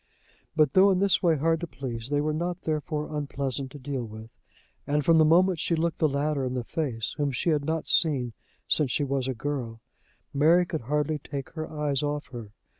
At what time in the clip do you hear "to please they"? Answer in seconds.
1.59-2.21